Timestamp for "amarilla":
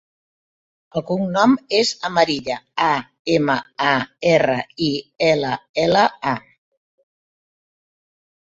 2.09-2.57